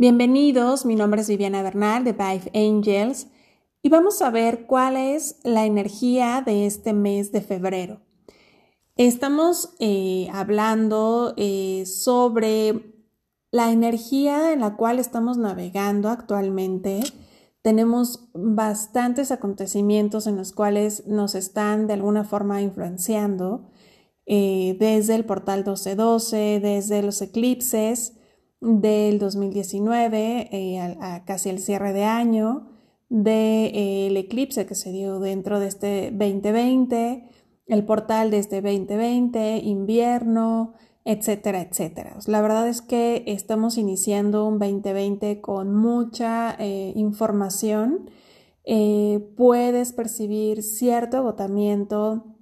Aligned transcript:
Bienvenidos, 0.00 0.86
mi 0.86 0.96
nombre 0.96 1.20
es 1.20 1.28
Viviana 1.28 1.62
Bernal 1.62 2.04
de 2.04 2.14
Vive 2.14 2.50
Angels 2.54 3.26
y 3.82 3.90
vamos 3.90 4.22
a 4.22 4.30
ver 4.30 4.64
cuál 4.64 4.96
es 4.96 5.36
la 5.44 5.66
energía 5.66 6.42
de 6.42 6.64
este 6.64 6.94
mes 6.94 7.32
de 7.32 7.42
febrero. 7.42 8.00
Estamos 8.96 9.74
eh, 9.78 10.28
hablando 10.32 11.34
eh, 11.36 11.84
sobre 11.84 12.94
la 13.50 13.72
energía 13.72 14.54
en 14.54 14.60
la 14.60 14.74
cual 14.74 14.98
estamos 14.98 15.36
navegando 15.36 16.08
actualmente. 16.08 17.00
Tenemos 17.60 18.30
bastantes 18.32 19.30
acontecimientos 19.30 20.26
en 20.26 20.38
los 20.38 20.52
cuales 20.52 21.06
nos 21.08 21.34
están 21.34 21.86
de 21.86 21.92
alguna 21.92 22.24
forma 22.24 22.62
influenciando, 22.62 23.68
eh, 24.24 24.78
desde 24.80 25.14
el 25.14 25.26
portal 25.26 25.58
1212, 25.58 26.60
desde 26.62 27.02
los 27.02 27.20
eclipses, 27.20 28.14
del 28.60 29.18
2019 29.18 30.48
eh, 30.52 30.78
a, 30.78 31.24
casi 31.24 31.48
el 31.48 31.58
cierre 31.58 31.92
de 31.92 32.04
año, 32.04 32.68
del 33.08 33.24
de, 33.24 33.66
eh, 34.06 34.18
eclipse 34.18 34.66
que 34.66 34.74
se 34.74 34.92
dio 34.92 35.18
dentro 35.18 35.60
de 35.60 35.66
este 35.66 36.10
2020, 36.10 37.24
el 37.66 37.84
portal 37.84 38.30
de 38.30 38.38
este 38.38 38.60
2020, 38.60 39.58
invierno, 39.58 40.74
etcétera, 41.04 41.62
etcétera. 41.62 42.16
La 42.26 42.42
verdad 42.42 42.68
es 42.68 42.82
que 42.82 43.24
estamos 43.26 43.78
iniciando 43.78 44.46
un 44.46 44.58
2020 44.58 45.40
con 45.40 45.74
mucha 45.74 46.54
eh, 46.58 46.92
información. 46.94 48.10
puedes 49.36 49.92
percibir 49.92 50.62
cierto 50.62 51.16
agotamiento 51.16 52.36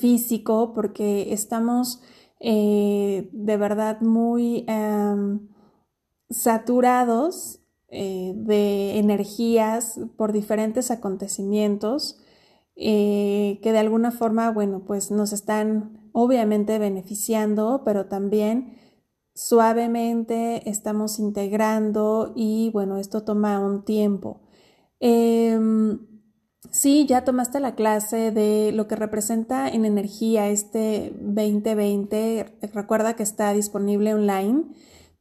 físico 0.00 0.72
porque 0.74 1.32
estamos 1.32 2.00
eh, 2.40 3.28
de 3.32 3.56
verdad 3.56 4.00
muy 4.00 4.64
em, 4.66 5.48
saturados 6.30 7.60
eh, 7.88 8.32
de 8.36 8.98
energías 8.98 10.00
por 10.16 10.32
diferentes 10.32 10.90
acontecimientos 10.90 12.20
eh, 12.76 13.60
que 13.62 13.72
de 13.72 13.78
alguna 13.78 14.10
forma, 14.10 14.50
bueno, 14.50 14.84
pues 14.86 15.10
nos 15.10 15.32
están 15.34 16.08
obviamente 16.12 16.78
beneficiando, 16.78 17.82
pero 17.84 18.06
también 18.06 18.78
suavemente 19.34 20.68
estamos 20.68 21.18
integrando 21.18 22.32
y 22.34 22.70
bueno, 22.72 22.96
esto 22.98 23.22
toma 23.22 23.60
un 23.60 23.84
tiempo. 23.84 24.40
Em, 25.00 25.98
Sí, 26.68 27.06
ya 27.06 27.24
tomaste 27.24 27.58
la 27.58 27.74
clase 27.74 28.30
de 28.32 28.70
lo 28.72 28.86
que 28.86 28.94
representa 28.94 29.68
en 29.68 29.86
energía 29.86 30.48
este 30.48 31.14
2020. 31.18 32.58
Recuerda 32.74 33.16
que 33.16 33.22
está 33.22 33.52
disponible 33.54 34.12
online. 34.12 34.64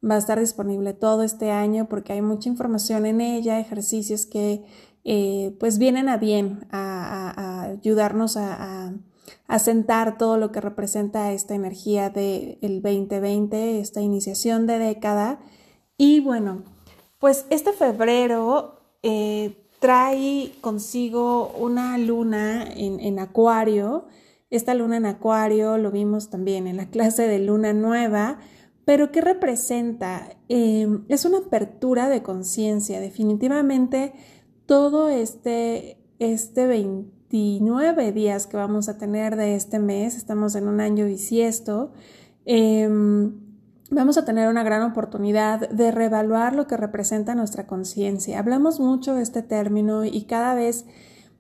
Va 0.04 0.16
a 0.16 0.18
estar 0.18 0.40
disponible 0.40 0.94
todo 0.94 1.24
este 1.24 1.52
año 1.52 1.88
porque 1.88 2.14
hay 2.14 2.22
mucha 2.22 2.50
información 2.50 3.06
en 3.06 3.22
ella, 3.22 3.60
ejercicios 3.60 4.26
que 4.26 4.66
eh, 5.06 5.56
pues 5.60 5.78
vienen 5.78 6.10
a 6.10 6.18
bien 6.18 6.68
a, 6.72 7.64
ayudarnos 7.72 8.36
a, 8.38 8.94
a, 9.48 9.60
sentar 9.60 10.18
todo 10.18 10.38
lo 10.38 10.52
que 10.52 10.62
representa 10.62 11.32
esta 11.32 11.56
energía 11.56 12.10
del 12.10 12.82
2020, 12.82 13.80
esta 13.80 14.02
iniciación 14.02 14.68
de 14.68 14.78
década. 14.80 15.40
Y 15.98 16.20
bueno, 16.20 16.64
pues 17.18 17.46
este 17.50 17.72
febrero 17.72 18.82
eh, 19.04 19.69
trae 19.80 20.52
consigo 20.62 21.54
una 21.58 21.98
luna 21.98 22.68
en, 22.76 23.20
acuario. 23.20 24.06
Esta 24.50 24.74
luna 24.74 24.98
en 24.98 25.06
acuario 25.06 25.78
lo 25.78 25.92
vimos 25.92 26.30
también 26.30 26.68
en 26.68 26.78
la 26.78 26.90
clase 26.90 27.28
de 27.28 27.40
luna 27.40 27.74
nueva, 27.74 28.40
pero 28.86 29.12
¿qué 29.12 29.22
representa? 29.22 30.30
Em, 30.50 31.06
es 31.08 31.26
una 31.26 31.40
apertura 31.40 32.10
de 32.10 32.24
conciencia. 32.24 33.00
Definitivamente 33.00 34.14
todo 34.66 35.10
este, 35.10 35.98
este 36.20 36.68
29 36.68 38.12
días 38.12 38.48
que 38.48 38.58
vamos 38.58 38.90
a 38.90 38.98
tener 38.98 39.36
de 39.36 39.56
este 39.56 39.80
mes, 39.80 40.16
estamos 40.16 40.56
en 40.56 40.68
un 40.68 40.82
año 40.82 41.06
bisiesto, 41.06 41.92
em, 42.46 43.49
vamos 43.90 44.18
a 44.18 44.26
tener 44.26 44.50
una 44.50 44.64
gran 44.64 44.84
oportunidad 44.84 45.70
de 45.70 45.92
reevaluar 45.92 46.56
lo 46.56 46.68
que 46.68 46.78
representa 46.78 47.36
nuestra 47.36 47.68
conciencia. 47.68 48.40
Hablamos 48.40 48.80
mucho 48.80 49.16
de 49.16 49.24
este 49.24 49.42
término 49.42 50.06
y 50.06 50.24
cada 50.24 50.54
vez 50.54 50.86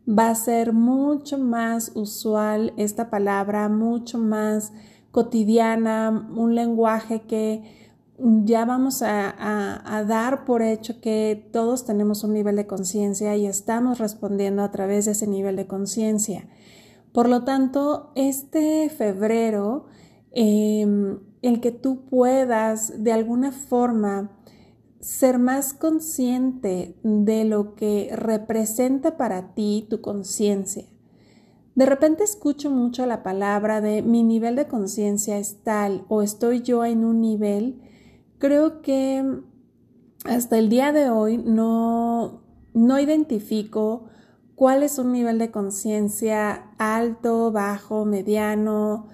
va 0.07 0.29
a 0.29 0.35
ser 0.35 0.73
mucho 0.73 1.37
más 1.37 1.91
usual 1.95 2.73
esta 2.77 3.09
palabra, 3.09 3.69
mucho 3.69 4.17
más 4.17 4.71
cotidiana, 5.11 6.27
un 6.35 6.55
lenguaje 6.55 7.21
que 7.21 7.79
ya 8.17 8.65
vamos 8.65 9.01
a, 9.01 10.03
dar 10.07 10.45
por 10.45 10.61
hecho 10.61 10.99
que 10.99 11.49
todos 11.53 11.85
tenemos 11.85 12.23
un 12.23 12.33
nivel 12.33 12.55
de 12.57 12.67
conciencia 12.67 13.35
y 13.37 13.45
estamos 13.45 13.99
respondiendo 13.99 14.61
a 14.63 14.71
través 14.71 15.05
de 15.05 15.11
ese 15.11 15.27
nivel 15.27 15.55
de 15.55 15.67
conciencia. 15.67 16.47
Por 17.13 17.29
lo 17.29 17.43
tanto, 17.43 18.11
este 18.15 18.89
febrero 18.89 19.85
em, 20.31 21.19
el 21.41 21.61
que 21.61 21.71
tú 21.71 22.05
puedas 22.05 23.03
de 23.03 23.11
alguna 23.11 23.51
forma 23.51 24.31
ser 24.99 25.39
más 25.39 25.73
consciente 25.73 26.95
de 27.03 27.45
lo 27.45 27.75
que 27.75 28.09
representa 28.13 29.17
para 29.17 29.53
ti 29.53 29.87
tu 29.89 30.01
conciencia. 30.01 30.85
De 31.75 31.85
repente 31.85 32.25
escucho 32.25 32.69
mucho 32.69 33.05
la 33.05 33.23
palabra 33.23 33.79
de 33.79 34.01
mi 34.01 34.23
nivel 34.23 34.57
de 34.57 34.67
conciencia 34.67 35.37
es 35.37 35.63
tal 35.63 36.03
o 36.09 36.21
estoy 36.21 36.61
yo 36.61 36.83
en 36.83 37.05
un 37.05 37.21
nivel. 37.21 37.81
Creo 38.37 38.81
que 38.81 39.23
hasta 40.25 40.57
el 40.57 40.67
día 40.67 40.91
de 40.91 41.09
hoy 41.09 41.37
no, 41.37 42.41
no 42.73 42.99
identifico 42.99 44.07
cuál 44.55 44.83
es 44.83 44.99
un 44.99 45.13
nivel 45.13 45.39
de 45.39 45.51
conciencia 45.51 46.71
alto, 46.77 47.53
bajo, 47.53 48.03
mediano, 48.03 49.07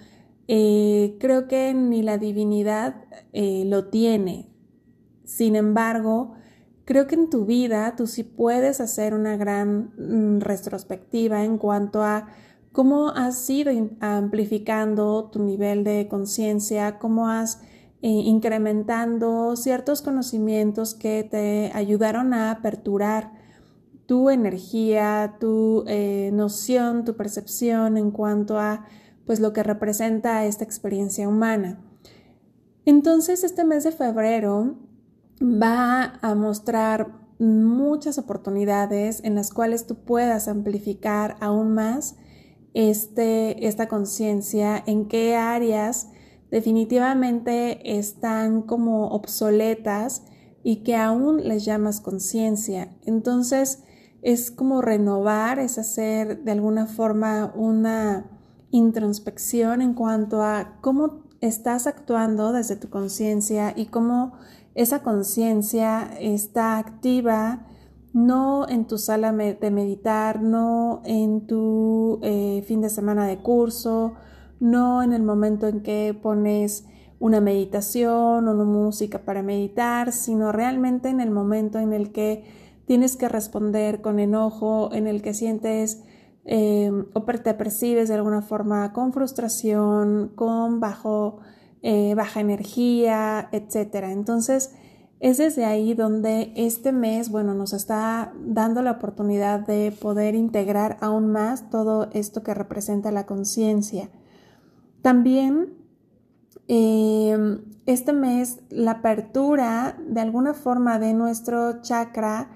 eh, 0.47 1.17
creo 1.19 1.47
que 1.47 1.73
ni 1.73 2.03
la 2.03 2.17
divinidad 2.17 2.95
eh, 3.33 3.63
lo 3.65 3.87
tiene. 3.87 4.51
Sin 5.23 5.55
embargo, 5.55 6.33
creo 6.85 7.07
que 7.07 7.15
en 7.15 7.29
tu 7.29 7.45
vida 7.45 7.95
tú 7.95 8.05
sí 8.05 8.23
puedes 8.23 8.79
hacer 8.79 9.15
una 9.15 9.37
gran 9.37 9.91
mm, 9.97 10.41
retrospectiva 10.41 11.43
en 11.43 11.57
cuanto 11.57 12.03
a 12.03 12.27
cómo 12.71 13.09
has 13.09 13.49
ido 13.49 13.71
amplificando 14.01 15.29
tu 15.31 15.41
nivel 15.41 15.83
de 15.83 16.07
conciencia, 16.07 16.99
cómo 16.99 17.29
has 17.29 17.61
eh, 18.01 18.09
incrementando 18.09 19.55
ciertos 19.55 20.03
conocimientos 20.03 20.93
que 20.93 21.23
te 21.23 21.71
ayudaron 21.73 22.33
a 22.33 22.51
aperturar 22.51 23.31
tu 24.05 24.29
energía, 24.29 25.37
tu 25.39 25.83
noción, 26.31 27.05
tu 27.05 27.15
percepción 27.15 27.97
en 27.97 28.11
cuanto 28.11 28.59
a 28.59 28.85
pues 29.25 29.39
lo 29.39 29.53
que 29.53 29.63
representa 29.63 30.45
esta 30.45 30.63
experiencia 30.63 31.27
humana. 31.27 31.81
Entonces 32.85 33.43
este 33.43 33.63
mes 33.63 33.83
de 33.83 33.91
febrero 33.91 34.75
va 35.41 36.19
a 36.21 36.35
mostrar 36.35 37.25
muchas 37.39 38.17
oportunidades 38.17 39.23
en 39.23 39.35
las 39.35 39.51
cuales 39.51 39.87
tú 39.87 39.95
puedas 39.95 40.47
amplificar 40.47 41.35
aún 41.41 41.73
más 41.73 42.15
este, 42.73 43.67
esta 43.67 43.87
conciencia, 43.87 44.83
en 44.85 45.07
qué 45.07 45.35
áreas 45.35 46.09
definitivamente 46.51 47.97
están 47.97 48.61
como 48.61 49.07
obsoletas 49.07 50.23
y 50.63 50.83
que 50.83 50.95
aún 50.95 51.47
les 51.47 51.65
llamas 51.65 52.01
conciencia. 52.01 52.95
Entonces 53.05 53.83
es 54.21 54.51
como 54.51 54.81
renovar, 54.81 55.59
es 55.59 55.77
hacer 55.77 56.43
de 56.43 56.51
alguna 56.51 56.85
forma 56.85 57.53
una 57.55 58.34
introspección 58.75 59.81
en 59.81 59.93
cuanto 59.93 60.41
a 60.41 60.77
cómo 60.81 61.23
estás 61.41 61.87
actuando 61.87 62.51
desde 62.51 62.75
tu 62.75 62.89
conciencia 62.89 63.73
y 63.75 63.85
cómo 63.85 64.33
esa 64.73 65.01
conciencia 65.01 66.11
está 66.19 66.77
activa 66.77 67.65
no 68.11 68.67
en 68.69 68.85
tu 68.85 68.97
sala 68.97 69.33
de 69.33 69.71
meditar, 69.71 70.41
no 70.41 71.01
en 71.03 71.47
tu 71.47 72.19
eh, 72.23 72.63
fin 72.65 72.79
de 72.79 72.89
semana 72.89 73.27
de 73.27 73.39
curso, 73.39 74.13
no 74.61 75.03
en 75.03 75.11
el 75.11 75.21
momento 75.21 75.67
en 75.67 75.81
que 75.81 76.17
pones 76.21 76.85
una 77.19 77.41
meditación 77.41 78.47
o 78.47 78.51
una 78.51 78.63
música 78.63 79.19
para 79.19 79.43
meditar, 79.43 80.13
sino 80.13 80.53
realmente 80.53 81.09
en 81.09 81.19
el 81.19 81.29
momento 81.29 81.79
en 81.79 81.91
el 81.91 82.13
que 82.13 82.45
tienes 82.85 83.17
que 83.17 83.27
responder 83.27 84.01
con 84.01 84.19
enojo, 84.19 84.93
en 84.93 85.07
el 85.07 85.21
que 85.21 85.33
sientes 85.33 86.01
eh, 86.45 86.91
o 87.13 87.23
te 87.23 87.53
percibes 87.55 88.07
de 88.07 88.15
alguna 88.15 88.41
forma 88.41 88.93
con 88.93 89.11
frustración, 89.13 90.31
con 90.35 90.79
bajo, 90.79 91.39
eh, 91.81 92.13
baja 92.15 92.39
energía, 92.39 93.49
etc. 93.51 94.05
Entonces, 94.11 94.71
es 95.19 95.37
desde 95.37 95.65
ahí 95.65 95.95
donde 95.95 96.53
este 96.55 96.91
mes, 96.91 97.29
bueno, 97.29 97.55
nos 97.55 97.73
está 97.73 98.33
dando 98.39 98.83
la 98.83 98.91
oportunidad 98.91 99.61
de 99.61 99.91
poder 99.91 100.35
integrar 100.35 100.97
aún 101.01 101.31
más 101.31 101.69
todo 101.71 102.09
esto 102.13 102.43
que 102.43 102.53
representa 102.53 103.11
la 103.11 103.25
conciencia. 103.25 104.09
También 105.01 105.73
em, 106.67 107.61
este 107.85 108.13
mes 108.13 108.59
la 108.69 108.91
apertura 108.91 109.97
de 110.07 110.21
alguna 110.21 110.53
forma 110.53 110.99
de 110.99 111.13
nuestro 111.13 111.81
chakra 111.81 112.49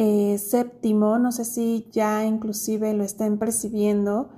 eh, 0.00 0.38
séptimo, 0.38 1.18
no 1.18 1.32
sé 1.32 1.44
si 1.44 1.88
ya 1.90 2.24
inclusive 2.24 2.94
lo 2.94 3.02
estén 3.02 3.36
percibiendo, 3.36 4.28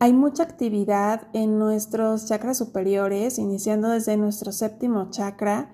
hay 0.00 0.12
mucha 0.12 0.42
actividad 0.42 1.28
en 1.32 1.60
nuestros 1.60 2.26
chakras 2.26 2.58
superiores, 2.58 3.38
iniciando 3.38 3.88
desde 3.88 4.16
nuestro 4.16 4.50
séptimo 4.50 5.10
chakra. 5.10 5.70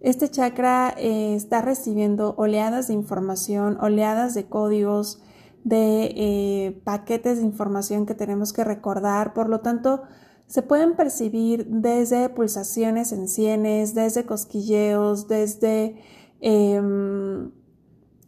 Este 0.00 0.30
chakra 0.30 0.94
eh, 0.96 1.34
está 1.34 1.60
recibiendo 1.60 2.34
oleadas 2.38 2.88
de 2.88 2.94
información, 2.94 3.76
oleadas 3.82 4.32
de 4.32 4.48
códigos, 4.48 5.22
de 5.62 6.14
eh, 6.16 6.80
paquetes 6.82 7.36
de 7.36 7.44
información 7.44 8.06
que 8.06 8.14
tenemos 8.14 8.54
que 8.54 8.64
recordar. 8.64 9.34
Por 9.34 9.50
lo 9.50 9.60
tanto, 9.60 10.04
se 10.46 10.62
pueden 10.62 10.96
percibir 10.96 11.66
desde 11.66 12.30
pulsaciones 12.30 13.12
en 13.12 13.28
sienes, 13.28 13.94
desde 13.94 14.24
cosquilleos, 14.24 15.28
desde 15.28 15.96
em, 16.40 17.52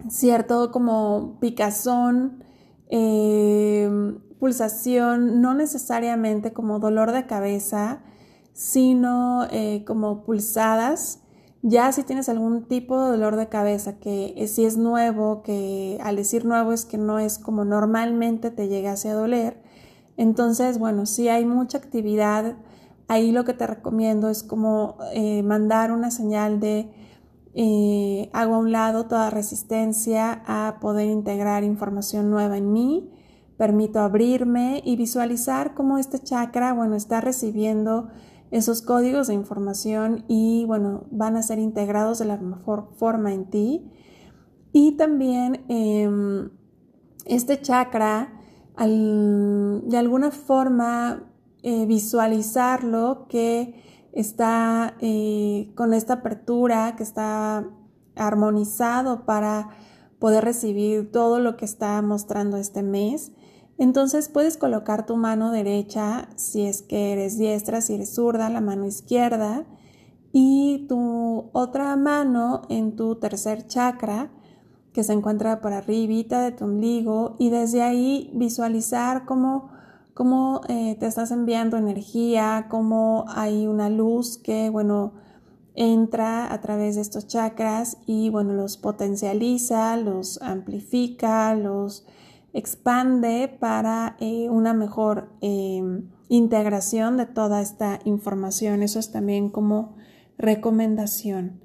cierto 0.08 0.70
como 0.70 1.38
picazón, 1.40 2.44
em, 2.88 4.19
pulsación, 4.38 5.40
no 5.40 5.54
necesariamente 5.54 6.52
como 6.52 6.78
dolor 6.78 7.12
de 7.12 7.26
cabeza, 7.26 8.02
sino 8.52 9.46
eh, 9.50 9.84
como 9.87 10.25
pulsadas. 10.25 11.20
Ya 11.62 11.93
si 11.93 12.02
tienes 12.02 12.28
algún 12.28 12.64
tipo 12.66 13.00
de 13.00 13.10
dolor 13.12 13.37
de 13.37 13.49
cabeza 13.49 13.99
que 13.99 14.46
si 14.49 14.64
es 14.64 14.76
nuevo, 14.76 15.43
que 15.43 15.99
al 16.02 16.16
decir 16.16 16.44
nuevo 16.44 16.72
es 16.72 16.84
que 16.84 16.99
no 16.99 17.19
es 17.20 17.38
como 17.38 17.64
normalmente 17.64 18.50
te 18.50 18.69
llegase 18.69 19.10
a 19.10 19.14
doler, 19.14 19.62
entonces, 20.16 20.78
bueno, 20.78 21.06
si 21.06 21.28
hay 21.28 21.44
mucha 21.44 21.78
actividad, 21.78 22.56
ahí 23.08 23.32
lo 23.32 23.44
que 23.44 23.54
te 23.54 23.66
recomiendo 23.66 24.28
es 24.28 24.43
como 24.43 24.96
eh, 25.12 25.43
mandar 25.43 25.93
una 25.93 26.10
señal 26.10 26.60
de 26.60 26.90
eh, 27.54 28.31
hago 28.32 28.54
a 28.54 28.58
un 28.58 28.72
lado 28.72 29.06
toda 29.06 29.31
resistencia 29.31 30.43
a 30.46 30.78
poder 30.81 31.08
integrar 31.08 31.64
información 31.64 32.31
nueva 32.31 32.58
en 32.58 32.72
mí 32.72 33.10
permito 33.62 34.00
abrirme 34.00 34.82
y 34.84 34.96
visualizar 34.96 35.75
cómo 35.75 35.96
este 35.99 36.19
chakra, 36.19 36.72
bueno, 36.72 36.96
está 36.96 37.20
recibiendo 37.20 38.08
esos 38.50 38.82
códigos 38.82 39.28
de 39.28 39.34
información 39.34 40.25
y, 40.26 40.64
bueno, 40.66 41.04
van 41.12 41.37
a 41.37 41.43
ser 41.43 41.60
integrados 41.60 42.19
de 42.19 42.25
la 42.25 42.38
mejor 42.38 42.88
forma 42.96 43.32
en 43.32 43.44
ti. 43.50 43.88
Y 44.72 44.96
también 44.96 45.64
em, 45.69 46.50
este 47.25 47.60
chakra, 47.60 48.32
de 48.76 49.96
alguna 49.96 50.32
forma, 50.32 51.31
eh, 51.62 51.87
visualizarlo 51.87 53.26
que 53.28 53.81
está 54.12 54.97
eh, 55.00 55.73
con 55.75 55.94
esta 55.94 56.14
apertura, 56.14 56.94
que 56.97 57.03
está 57.03 57.67
armonizado 58.14 59.25
para 59.25 59.70
poder 60.19 60.44
recibir 60.44 61.11
todo 61.11 61.41
lo 61.41 61.56
que 61.56 61.64
está 61.64 62.00
mostrando 62.03 62.56
este 62.56 62.82
mes. 62.82 63.32
Entonces 63.79 64.29
puedes 64.29 64.56
colocar 64.56 65.06
tu 65.06 65.17
mano 65.17 65.50
derecha 65.50 66.29
si 66.37 66.67
es 66.67 66.82
que 66.82 67.12
eres 67.12 67.38
diestra, 67.38 67.81
si 67.81 67.94
eres 67.94 68.14
zurda, 68.14 68.49
la 68.49 68.61
mano 68.61 68.87
izquierda. 68.87 69.64
Y 70.32 70.87
tu 70.88 71.50
otra 71.53 71.97
mano 71.97 72.62
en 72.69 72.97
tu 72.97 73.17
tercer 73.17 73.67
chakra 73.67 74.31
que 74.93 75.03
se 75.03 75.12
encuentra 75.12 75.61
por 75.61 75.73
arribita 75.73 76.43
de 76.43 76.53
tu 76.53 76.64
ombligo 76.64 77.37
y 77.38 77.50
desde 77.50 77.82
ahí 77.82 78.31
visualizar 78.35 79.25
cómo, 79.25 79.70
cómo 80.14 80.61
eh, 80.69 80.97
te 80.99 81.06
estás 81.06 81.31
enviando 81.31 81.76
energía, 81.76 82.67
cómo 82.69 83.25
hay 83.29 83.67
una 83.67 83.88
luz 83.88 84.38
que, 84.38 84.70
bueno, 84.70 85.12
entra 85.75 86.53
a 86.53 86.61
través 86.61 86.97
de 86.97 87.00
estos 87.00 87.26
chakras 87.26 87.99
y, 88.06 88.29
bueno, 88.29 88.53
los 88.53 88.76
potencializa, 88.76 89.97
los 89.97 90.41
amplifica, 90.43 91.55
los 91.55 92.06
expande 92.53 93.49
para 93.49 94.17
eh, 94.20 94.50
una 94.50 94.75
mejor 94.75 95.31
em, 95.41 96.11
integración 96.29 97.17
de 97.17 97.26
toda 97.26 97.62
esta 97.62 98.00
información. 98.05 98.82
Eso 98.82 98.99
es 98.99 99.11
también 99.11 99.49
como 99.49 99.94
recomendación. 100.37 101.61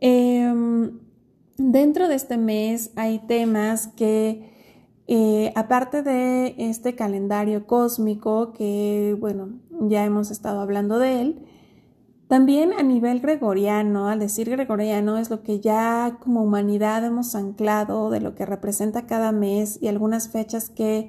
Em, 0.00 0.98
dentro 1.56 2.08
de 2.08 2.14
este 2.14 2.36
mes 2.36 2.90
hay 2.96 3.20
temas 3.20 3.88
que, 3.88 4.57
eh, 5.10 5.52
aparte 5.56 6.02
de 6.02 6.54
este 6.58 6.94
calendario 6.94 7.66
cósmico, 7.66 8.52
que 8.52 9.16
bueno, 9.18 9.58
ya 9.80 10.04
hemos 10.04 10.30
estado 10.30 10.60
hablando 10.60 10.98
de 10.98 11.22
él, 11.22 11.46
también 12.28 12.74
a 12.74 12.82
nivel 12.82 13.20
gregoriano, 13.20 14.08
al 14.08 14.18
decir 14.18 14.50
gregoriano 14.50 15.16
es 15.16 15.30
lo 15.30 15.42
que 15.42 15.60
ya 15.60 16.18
como 16.20 16.42
humanidad 16.42 17.06
hemos 17.06 17.34
anclado 17.34 18.10
de 18.10 18.20
lo 18.20 18.34
que 18.34 18.44
representa 18.44 19.06
cada 19.06 19.32
mes 19.32 19.78
y 19.80 19.88
algunas 19.88 20.28
fechas 20.28 20.68
que 20.68 21.08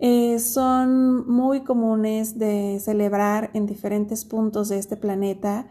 eh, 0.00 0.38
son 0.38 1.26
muy 1.26 1.60
comunes 1.60 2.38
de 2.38 2.78
celebrar 2.78 3.50
en 3.54 3.64
diferentes 3.64 4.26
puntos 4.26 4.68
de 4.68 4.78
este 4.78 4.98
planeta. 4.98 5.66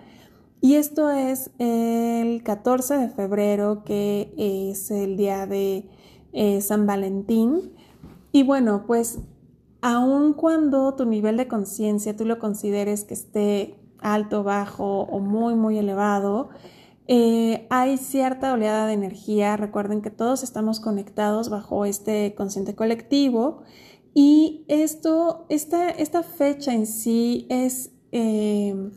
Y 0.59 0.73
esto 0.73 1.11
es 1.11 1.51
el 1.59 2.41
14 2.41 2.97
de 2.97 3.09
febrero, 3.09 3.83
que 3.83 4.33
es 4.37 4.89
el 4.89 5.17
día 5.17 5.45
de 5.45 5.87
eh, 6.33 6.61
San 6.61 6.85
Valentín. 6.85 7.73
Y 8.31 8.43
bueno, 8.43 8.83
pues 8.85 9.19
aun 9.81 10.33
cuando 10.33 10.93
tu 10.95 11.05
nivel 11.05 11.37
de 11.37 11.47
conciencia 11.47 12.15
tú 12.15 12.25
lo 12.25 12.39
consideres 12.39 13.03
que 13.03 13.13
esté 13.13 13.75
alto, 13.99 14.43
bajo 14.43 15.01
o 15.01 15.19
muy, 15.19 15.55
muy 15.55 15.77
elevado, 15.77 16.49
eh, 17.07 17.65
hay 17.69 17.97
cierta 17.97 18.53
oleada 18.53 18.87
de 18.87 18.93
energía. 18.93 19.57
Recuerden 19.57 20.01
que 20.01 20.11
todos 20.11 20.43
estamos 20.43 20.79
conectados 20.79 21.49
bajo 21.49 21.85
este 21.85 22.35
consciente 22.35 22.75
colectivo 22.75 23.63
y 24.13 24.65
esto, 24.67 25.45
esta, 25.49 25.89
esta 25.89 26.23
fecha 26.23 26.73
en 26.73 26.85
sí 26.85 27.47
es, 27.49 27.91
eh, 28.11 28.91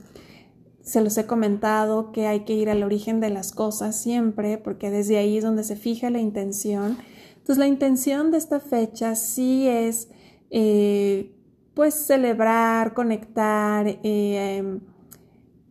se 0.81 1.01
los 1.01 1.17
he 1.19 1.27
comentado, 1.27 2.13
que 2.13 2.27
hay 2.27 2.41
que 2.41 2.55
ir 2.55 2.71
al 2.71 2.83
origen 2.83 3.21
de 3.21 3.31
las 3.31 3.53
cosas 3.53 3.97
siempre, 3.97 4.59
porque 4.59 4.91
desde 4.91 5.19
ahí 5.19 5.39
es 5.39 5.45
donde 5.45 5.65
se 5.65 5.77
fija 5.77 6.11
la 6.11 6.21
intención. 6.21 6.99
Entonces 7.43 7.59
la 7.59 7.67
intención 7.67 8.31
de 8.31 8.39
esta 8.39 8.61
fecha 8.61 9.17
sí 9.17 9.67
es 9.67 10.09
eh, 10.51 11.35
pues 11.75 11.93
celebrar, 11.93 12.95
conectar, 12.95 13.99
em, 14.05 14.79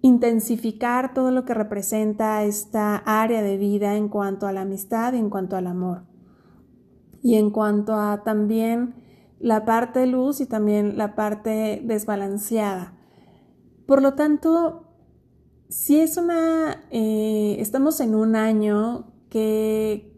intensificar 0.02 1.14
todo 1.14 1.32
lo 1.32 1.46
que 1.46 1.54
representa 1.54 2.44
esta 2.44 2.98
área 2.98 3.42
de 3.42 3.56
vida 3.56 3.96
en 3.96 4.10
cuanto 4.10 4.48
a 4.48 4.52
la 4.52 4.62
amistad 4.62 5.14
y 5.14 5.18
en 5.20 5.30
cuanto 5.30 5.56
al 5.56 5.66
amor. 5.66 6.04
Y 7.24 7.36
en 7.36 7.52
cuanto 7.52 7.96
a 7.96 8.22
también 8.26 8.96
la 9.40 9.64
parte 9.64 10.06
luz 10.08 10.42
y 10.42 10.48
también 10.48 10.98
la 10.98 11.16
parte 11.16 11.82
desbalanceada. 11.86 12.98
Por 13.86 14.02
lo 14.02 14.16
tanto, 14.16 14.88
si 15.70 16.02
es 16.02 16.18
una, 16.18 16.84
eh, 16.92 17.56
estamos 17.60 18.02
en 18.02 18.14
un 18.14 18.36
año 18.36 19.14
que 19.30 20.11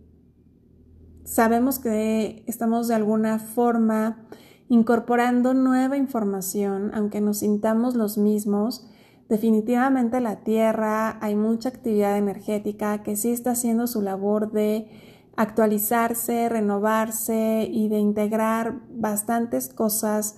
sabemos 1.24 1.80
que 1.80 2.44
estamos 2.48 2.88
de 2.88 2.96
alguna 2.96 3.40
forma 3.40 4.26
incorporando 4.70 5.54
nueva 5.54 5.98
información, 5.98 6.92
aunque 6.94 7.22
nos 7.22 7.40
sintamos 7.40 7.96
los 7.96 8.18
mismos, 8.18 8.88
Definitivamente 9.30 10.20
la 10.20 10.42
Tierra 10.44 11.18
hay 11.20 11.36
mucha 11.36 11.70
actividad 11.70 12.18
energética 12.18 13.04
que 13.04 13.16
sí 13.16 13.32
está 13.32 13.52
haciendo 13.52 13.88
su 13.88 14.02
labor 14.02 14.52
de 14.52 14.90
actualizarse, 15.36 16.50
renovarse 16.50 17.68
y 17.72 17.88
de 17.88 17.98
integrar 18.00 18.82
bastantes 18.92 19.70
cosas 19.70 20.36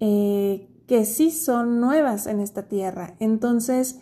eh, 0.00 0.68
que 0.86 1.04
sí 1.04 1.30
son 1.30 1.80
nuevas 1.80 2.26
en 2.26 2.40
esta 2.40 2.68
Tierra. 2.68 3.16
Entonces, 3.18 3.98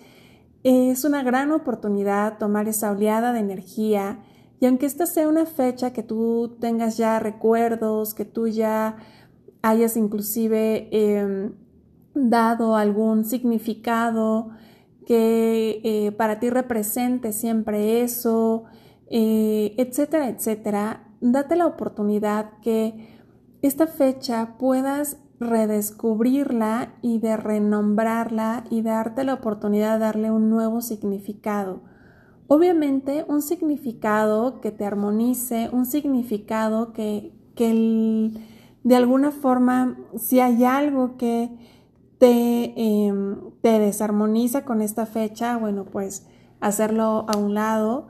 es 0.64 1.04
una 1.04 1.22
gran 1.22 1.52
oportunidad 1.52 2.38
tomar 2.38 2.68
esa 2.68 2.90
oleada 2.90 3.32
de 3.32 3.40
energía 3.40 4.18
y 4.60 4.66
aunque 4.66 4.86
esta 4.86 5.06
sea 5.06 5.28
una 5.28 5.46
fecha 5.46 5.92
que 5.92 6.02
tú 6.02 6.56
tengas 6.60 6.96
ya 6.96 7.18
recuerdos, 7.18 8.14
que 8.14 8.24
tú 8.24 8.46
ya 8.46 8.96
hayas 9.62 9.96
inclusive 9.96 10.88
em, 10.92 11.52
dado 12.14 12.76
algún 12.76 13.24
significado 13.24 14.50
que 15.06 15.80
eh, 15.84 16.12
para 16.12 16.38
ti 16.40 16.50
represente 16.50 17.32
siempre 17.32 18.02
eso, 18.02 18.64
eh, 19.10 19.74
etcétera, 19.76 20.28
etcétera, 20.28 21.08
date 21.20 21.56
la 21.56 21.66
oportunidad 21.66 22.58
que 22.62 23.08
esta 23.62 23.86
fecha 23.86 24.56
puedas 24.58 25.18
redescubrirla 25.40 26.94
y 27.02 27.18
de 27.18 27.36
renombrarla 27.36 28.64
y 28.70 28.82
darte 28.82 29.24
la 29.24 29.34
oportunidad 29.34 29.94
de 29.94 30.04
darle 30.04 30.30
un 30.30 30.48
nuevo 30.48 30.80
significado. 30.80 31.82
Obviamente 32.46 33.24
un 33.26 33.40
significado 33.40 34.60
que 34.60 34.70
te 34.70 34.84
armonice, 34.84 35.70
un 35.72 35.86
significado 35.86 36.92
que, 36.92 37.32
que 37.54 38.32
de 38.82 38.96
alguna 38.96 39.30
forma, 39.30 39.98
si 40.16 40.40
hay 40.40 40.64
algo 40.64 41.16
que 41.16 41.50
te, 42.18 42.74
em, 42.76 43.36
te 43.62 43.78
desarmoniza 43.78 44.64
con 44.64 44.82
esta 44.82 45.06
fecha, 45.06 45.56
bueno, 45.56 45.86
pues 45.86 46.26
hacerlo 46.60 47.24
a 47.28 47.36
un 47.36 47.54
lado, 47.54 48.08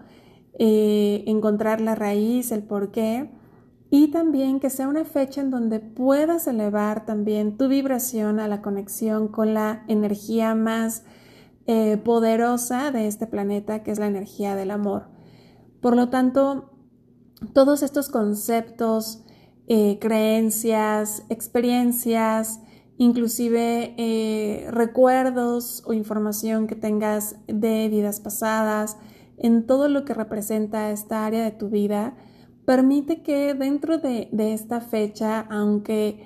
eh, 0.59 1.25
encontrar 1.27 1.81
la 1.81 1.95
raíz, 1.95 2.51
el 2.53 2.63
por 2.63 2.91
qué, 2.91 3.31
y 3.91 4.09
también 4.09 4.59
que 4.59 4.71
sea 4.71 4.89
una 4.89 5.05
fecha 5.05 5.41
en 5.41 5.51
donde 5.51 5.79
puedas 5.79 6.49
elevar 6.49 7.07
también 7.07 7.57
tu 7.57 7.69
vibración 7.69 8.41
a 8.41 8.49
la 8.49 8.63
conexión 8.63 9.29
con 9.29 9.55
la 9.55 9.85
energía 9.87 10.57
más 10.57 11.05
eh, 11.67 11.97
poderosa 11.97 12.91
de 12.91 13.07
este 13.07 13.27
planeta, 13.27 13.83
que 13.83 13.91
es 13.91 13.99
la 13.99 14.07
energía 14.07 14.55
del 14.55 14.71
amor. 14.71 15.09
Por 15.81 15.97
lo 15.97 16.09
tanto, 16.09 16.71
todos 17.53 17.83
estos 17.83 18.09
conceptos, 18.09 19.23
eh, 19.67 19.99
creencias, 20.01 21.25
experiencias, 21.29 22.61
inclusive 22.99 23.95
eh, 23.97 24.69
recuerdos 24.71 25.83
o 25.87 25.93
información 25.93 26.67
que 26.67 26.77
tengas 26.77 27.37
de 27.47 27.89
vidas 27.89 28.21
pasadas, 28.21 28.97
en 29.37 29.67
todo 29.67 29.89
lo 29.89 30.05
que 30.05 30.15
representa 30.15 30.91
esta 30.91 31.27
área 31.27 31.45
de 31.45 31.51
tu 31.51 31.69
vida, 31.69 32.15
permite 32.65 33.23
que 33.23 33.55
dentro 33.55 33.99
de, 33.99 34.29
esta 34.33 34.81
fecha, 34.81 35.41
aunque 35.51 36.25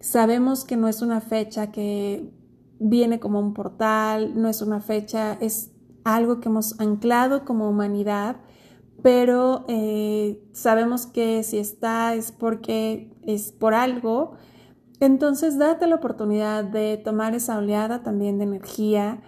sabemos 0.00 0.64
que 0.64 0.76
no 0.76 0.88
es 0.88 1.02
una 1.02 1.20
fecha 1.20 1.70
que 1.70 2.30
viene 2.78 3.20
como 3.20 3.40
un 3.40 3.54
portal, 3.54 4.40
no 4.40 4.48
es 4.48 4.62
una 4.62 4.80
fecha, 4.80 5.34
es 5.40 5.72
algo 6.04 6.40
que 6.40 6.48
hemos 6.48 6.78
anclado 6.80 7.44
como 7.44 7.68
humanidad, 7.68 8.36
pero 9.02 9.64
eh, 9.68 10.42
sabemos 10.52 11.06
que 11.06 11.42
si 11.42 11.58
está 11.58 12.14
es 12.14 12.32
porque 12.32 13.16
es 13.26 13.52
por 13.52 13.74
algo. 13.74 14.32
Entonces, 15.00 15.58
date 15.58 15.86
la 15.86 15.96
oportunidad 15.96 16.64
de 16.64 16.96
tomar 16.96 17.34
esa 17.34 17.58
oleada 17.58 18.02
también 18.02 18.38
de 18.38 18.44
energía 18.44 19.20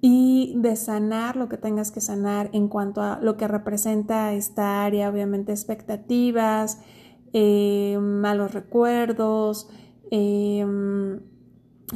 y 0.00 0.54
de 0.58 0.76
sanar 0.76 1.34
lo 1.34 1.48
que 1.48 1.56
tengas 1.56 1.90
que 1.90 2.00
sanar 2.00 2.50
en 2.52 2.68
cuanto 2.68 3.02
a 3.02 3.18
lo 3.20 3.36
que 3.36 3.48
representa 3.48 4.32
esta 4.32 4.84
área, 4.84 5.10
obviamente 5.10 5.50
expectativas, 5.50 6.80
eh, 7.32 7.98
malos 8.00 8.54
recuerdos, 8.54 9.68
eh, 10.12 10.64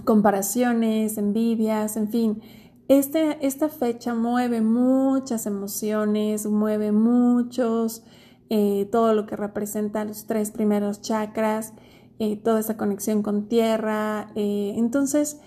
comparaciones, 0.04 1.18
envidias, 1.18 1.96
en 1.96 2.08
fin. 2.08 2.42
Este, 2.88 3.44
esta 3.46 3.68
fecha 3.68 4.14
mueve 4.14 4.60
muchas 4.60 5.46
emociones, 5.46 6.46
mueve 6.46 6.92
muchos, 6.92 8.04
eh, 8.50 8.88
todo 8.92 9.14
lo 9.14 9.26
que 9.26 9.36
representa 9.36 10.04
los 10.04 10.26
tres 10.26 10.50
primeros 10.50 11.00
chakras 11.00 11.72
eh, 12.24 12.36
toda 12.36 12.60
esa 12.60 12.76
conexión 12.76 13.22
con 13.22 13.48
tierra. 13.48 14.30
Eh, 14.36 14.74
entonces, 14.76 15.40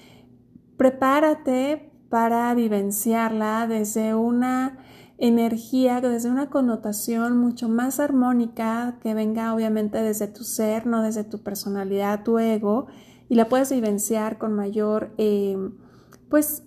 prepárate 0.75 1.89
para 2.09 2.53
vivenciarla 2.53 3.65
desde 3.65 4.13
una 4.13 4.79
energía, 5.17 6.01
desde 6.01 6.29
una 6.29 6.49
connotación 6.49 7.37
mucho 7.37 7.69
más 7.69 8.01
armónica 8.01 8.97
que 9.01 9.13
venga 9.13 9.53
obviamente 9.53 10.01
desde 10.01 10.27
tu 10.27 10.43
ser, 10.43 10.85
no 10.85 11.01
desde 11.01 11.23
tu 11.23 11.41
personalidad, 11.43 12.23
tu 12.23 12.39
ego, 12.39 12.87
y 13.29 13.36
la 13.36 13.50
puedes 13.50 13.72
vivenciar 13.72 14.38
con 14.38 14.53
mayor, 14.53 15.12
eh, 15.17 15.58
pues, 16.29 16.63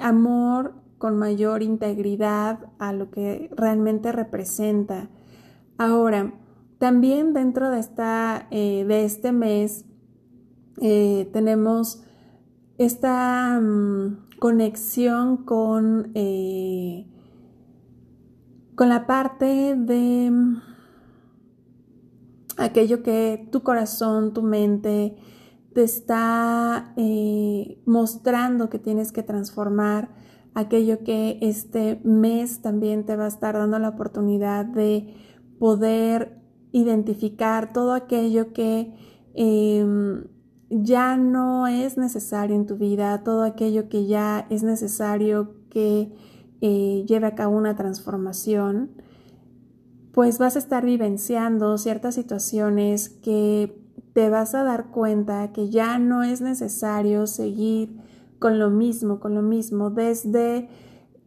amor, 0.00 0.74
con 0.98 1.16
mayor 1.16 1.62
integridad 1.62 2.60
a 2.78 2.92
lo 2.92 3.10
que 3.10 3.50
realmente 3.56 4.12
representa. 4.12 5.10
Ahora, 5.76 6.32
también 6.78 7.32
dentro 7.32 7.70
de, 7.70 7.78
esta, 7.78 8.46
eh, 8.50 8.84
de 8.86 9.04
este 9.04 9.30
mes 9.30 9.84
eh, 10.80 11.30
tenemos 11.32 12.02
esta 12.76 13.60
mm, 13.60 14.30
conexión 14.40 15.44
con, 15.44 16.10
eh, 16.14 17.06
con 18.74 18.88
la 18.88 19.06
parte 19.06 19.76
de 19.76 20.30
mm, 20.30 20.62
aquello 22.58 23.02
que 23.02 23.48
tu 23.52 23.62
corazón, 23.62 24.32
tu 24.32 24.42
mente 24.42 25.16
te 25.74 25.82
está 25.82 26.94
mostrando 27.86 28.68
que 28.68 28.78
tienes 28.78 29.12
que 29.12 29.22
transformar, 29.22 30.10
aquello 30.54 31.02
que 31.02 31.38
este 31.40 32.00
mes 32.04 32.60
también 32.60 33.04
te 33.06 33.16
va 33.16 33.24
a 33.24 33.28
estar 33.28 33.54
dando 33.54 33.78
la 33.78 33.90
oportunidad 33.90 34.64
de 34.66 35.14
poder 35.58 36.42
identificar 36.72 37.72
todo 37.72 37.92
aquello 37.92 38.52
que 38.52 38.94
em, 39.34 40.24
ya 40.70 41.16
no 41.16 41.66
es 41.66 41.98
necesario 41.98 42.56
en 42.56 42.66
tu 42.66 42.76
vida, 42.76 43.22
todo 43.22 43.42
aquello 43.42 43.88
que 43.88 44.06
ya 44.06 44.46
es 44.50 44.62
necesario 44.62 45.54
que 45.68 46.12
eh, 46.60 47.04
lleve 47.06 47.26
a 47.26 47.34
cabo 47.34 47.56
una 47.56 47.76
transformación, 47.76 48.90
pues 50.12 50.38
vas 50.38 50.56
a 50.56 50.58
estar 50.58 50.84
vivenciando 50.84 51.76
ciertas 51.78 52.14
situaciones 52.14 53.08
que 53.08 53.81
te 54.12 54.28
vas 54.28 54.54
a 54.54 54.64
dar 54.64 54.86
cuenta 54.90 55.52
que 55.52 55.70
ya 55.70 55.98
no 55.98 56.22
es 56.22 56.40
necesario 56.40 57.26
seguir 57.26 57.96
con 58.38 58.58
lo 58.58 58.70
mismo, 58.70 59.20
con 59.20 59.34
lo 59.34 59.42
mismo, 59.42 59.90
desde 59.90 60.68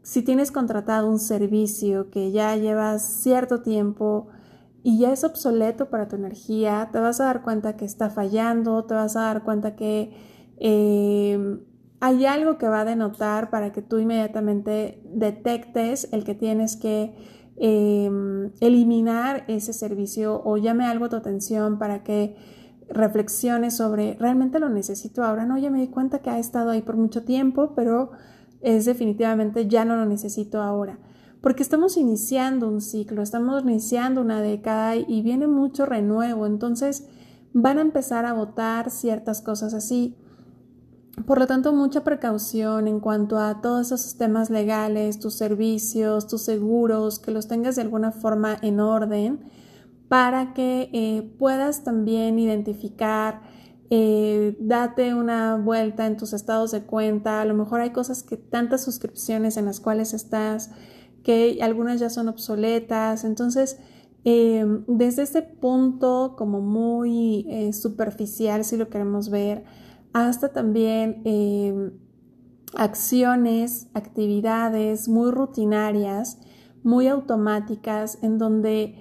si 0.04 0.22
tienes 0.22 0.51
contratado 0.51 1.10
un 1.10 1.18
servicio 1.18 2.12
que 2.12 2.32
ya 2.32 2.56
llevas 2.56 3.01
cierto 3.01 3.62
tiempo 3.62 4.27
y 4.84 5.00
ya 5.00 5.12
es 5.12 5.24
obsoleto 5.24 5.89
para 5.89 6.08
tu 6.08 6.15
energía, 6.15 6.89
te 6.92 7.00
vas 7.00 7.20
a 7.20 7.25
dar 7.25 7.42
cuenta 7.42 7.75
que 7.75 7.86
está 7.86 8.12
fallando, 8.12 8.84
te 8.84 8.94
vas 8.94 9.15
a 9.15 9.22
dar 9.22 9.44
cuenta 9.44 9.75
que 9.75 10.12
eh, 10.58 11.60
hay 12.01 12.25
algo 12.27 12.60
que 12.60 12.68
va 12.68 12.82
a 12.82 12.86
denotar 12.86 13.50
para 13.50 13.72
que 13.72 13.82
tú 13.82 13.98
inmediatamente 13.98 15.01
detectes 15.06 16.08
el 16.12 16.24
que 16.24 16.36
tienes 16.36 16.75
que 16.75 17.15
eh, 17.58 18.12
eliminar 18.60 19.46
ese 19.48 19.74
servicio 19.74 20.39
o 20.46 20.58
llame 20.58 20.86
algo 20.86 21.10
tu 21.10 21.15
atención 21.15 21.80
para 21.80 22.04
que 22.04 22.36
reflexiones 22.89 23.75
sobre 23.75 24.15
realmente 24.20 24.60
lo 24.60 24.70
necesito 24.70 25.24
ahora, 25.24 25.46
no, 25.46 25.58
ya 25.58 25.70
me 25.70 25.80
di 25.80 25.88
cuenta 25.88 26.20
que 26.20 26.30
ha 26.30 26.39
estado 26.39 26.72
ahí 26.72 26.82
por 26.82 26.98
mucho 26.98 27.24
tiempo, 27.24 27.74
pero 27.75 28.12
es 28.62 28.86
definitivamente 28.86 29.68
ya 29.68 29.86
no 29.86 29.96
lo 29.96 30.06
necesito 30.06 30.62
ahora. 30.62 30.98
Porque 31.42 31.62
estamos 31.62 31.98
iniciando 31.98 32.68
un 32.68 32.82
ciclo, 32.82 33.22
estamos 33.22 33.63
iniciando 33.63 34.22
una 34.22 34.42
década 34.42 34.96
y 34.96 35.22
viene 35.22 35.48
mucho 35.48 35.86
renuevo, 35.86 36.48
entonces 36.48 37.08
van 37.54 37.77
a 37.77 37.82
empezar 37.82 38.25
a 38.25 38.34
votar 38.34 38.89
ciertas 38.89 39.42
cosas 39.42 39.74
así. 39.74 40.18
Por 41.25 41.39
lo 41.39 41.48
tanto, 41.48 41.72
mucha 41.72 42.04
precaución 42.04 42.88
en 42.88 43.00
cuanto 43.00 43.38
a 43.38 43.62
todos 43.62 43.92
esos 43.92 44.18
temas 44.18 44.50
legales, 44.50 45.20
tus 45.20 45.36
servicios, 45.36 46.27
tus 46.27 46.42
seguros, 46.42 47.20
que 47.20 47.32
los 47.32 47.48
tengas 47.48 47.75
de 47.75 47.84
alguna 47.84 48.12
forma 48.12 48.58
en 48.62 48.80
orden 48.80 49.39
para 50.07 50.53
que 50.53 50.89
eh, 50.93 51.33
puedas 51.39 51.83
también 51.83 52.38
identificar, 52.39 53.41
eh, 53.89 54.55
date 54.59 55.13
una 55.13 55.57
vuelta 55.57 56.05
en 56.07 56.17
tus 56.17 56.33
estados 56.33 56.71
de 56.71 56.83
cuenta, 56.83 57.41
a 57.41 57.45
lo 57.45 57.53
mejor 57.53 57.81
hay 57.81 57.91
cosas 57.91 58.24
que 58.24 58.38
tantas 58.38 58.83
suscripciones 58.83 59.57
en 59.57 59.65
las 59.65 59.79
cuales 59.79 60.13
estás 60.13 60.71
que 61.24 61.57
algunas 61.62 62.00
ya 62.00 62.12
son 62.12 62.27
obsoletas. 62.27 63.24
Entonces, 63.24 63.79
em, 64.24 64.83
desde 64.88 65.24
este 65.24 65.41
punto 65.41 66.35
como 66.38 66.62
muy 66.62 67.47
eh, 67.50 67.74
superficial, 67.74 68.63
si 68.63 68.77
lo 68.77 68.89
queremos 68.89 69.29
ver, 69.29 69.63
hasta 70.13 70.53
también 70.53 71.24
acciones, 72.75 73.88
actividades 73.93 75.07
muy 75.07 75.31
rutinarias, 75.31 76.39
muy 76.83 77.07
automáticas, 77.07 78.19
en 78.21 78.38
donde 78.38 78.95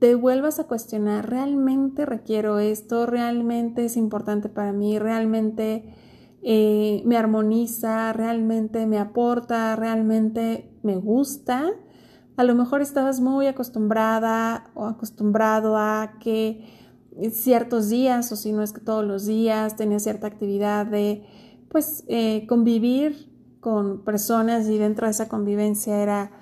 te 0.00 0.14
vuelvas 0.14 0.58
a 0.58 0.64
cuestionar, 0.64 1.28
¿realmente 1.28 2.06
requiero 2.06 2.58
esto? 2.58 3.04
¿Realmente 3.04 3.84
es 3.84 3.98
importante 3.98 4.48
para 4.48 4.72
mí? 4.72 4.98
¿Realmente 4.98 5.94
eh, 6.42 7.02
me 7.04 7.18
armoniza, 7.18 8.12
realmente 8.14 8.86
me 8.86 8.98
aporta, 8.98 9.76
realmente 9.76 10.72
me 10.82 10.96
gusta. 10.96 11.70
A 12.38 12.44
lo 12.44 12.54
mejor 12.54 12.80
estabas 12.80 13.20
muy 13.20 13.46
acostumbrada 13.46 14.70
o 14.74 14.86
acostumbrado 14.86 15.76
a 15.76 16.14
que 16.18 16.64
ciertos 17.32 17.90
días, 17.90 18.32
o 18.32 18.36
si 18.36 18.52
no 18.52 18.62
es 18.62 18.72
que 18.72 18.80
todos 18.80 19.04
los 19.04 19.26
días, 19.26 19.76
tenías 19.76 20.02
cierta 20.02 20.28
actividad 20.28 20.86
de 20.86 21.26
pues 21.68 22.04
eh, 22.08 22.46
convivir 22.48 23.30
con 23.60 24.02
personas 24.02 24.66
y 24.66 24.78
dentro 24.78 25.06
de 25.06 25.10
esa 25.10 25.28
convivencia 25.28 26.02
era 26.02 26.32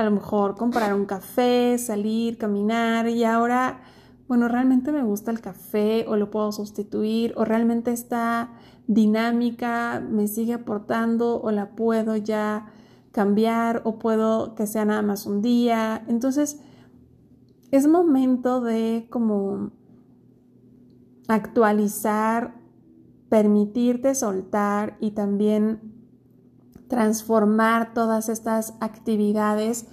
a 0.00 0.04
lo 0.04 0.10
mejor 0.10 0.56
comprar 0.56 0.94
un 0.94 1.04
café, 1.04 1.76
salir, 1.76 2.38
caminar 2.38 3.06
y 3.08 3.24
ahora, 3.24 3.82
bueno, 4.28 4.48
realmente 4.48 4.92
me 4.92 5.02
gusta 5.02 5.30
el 5.30 5.40
café 5.40 6.06
o 6.08 6.16
lo 6.16 6.30
puedo 6.30 6.52
sustituir 6.52 7.34
o 7.36 7.44
realmente 7.44 7.92
está 7.92 8.50
dinámica 8.86 10.00
me 10.00 10.26
sigue 10.26 10.54
aportando 10.54 11.40
o 11.40 11.50
la 11.50 11.76
puedo 11.76 12.16
ya 12.16 12.72
cambiar 13.12 13.82
o 13.84 13.98
puedo 13.98 14.54
que 14.54 14.66
sea 14.66 14.86
nada 14.86 15.02
más 15.02 15.26
un 15.26 15.42
día. 15.42 16.02
Entonces, 16.08 16.60
es 17.70 17.86
momento 17.86 18.62
de 18.62 19.06
como 19.10 19.70
actualizar 21.28 22.54
permitirte 23.28 24.14
soltar 24.14 24.96
y 24.98 25.10
también 25.10 25.99
transformar 26.90 27.94
todas 27.94 28.28
estas 28.28 28.74
actividades 28.80 29.86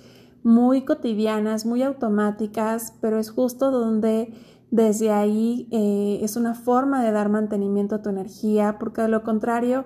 muy 0.43 0.83
cotidianas, 0.83 1.65
muy 1.65 1.83
automáticas, 1.83 2.93
pero 2.99 3.19
es 3.19 3.29
justo 3.29 3.71
donde 3.71 4.33
desde 4.71 5.11
ahí 5.11 5.69
eh, 5.71 6.19
es 6.23 6.35
una 6.35 6.53
forma 6.55 7.03
de 7.03 7.11
dar 7.11 7.29
mantenimiento 7.29 7.95
a 7.95 8.01
tu 8.01 8.09
energía, 8.09 8.77
porque 8.79 9.03
de 9.03 9.07
lo 9.07 9.23
contrario, 9.23 9.85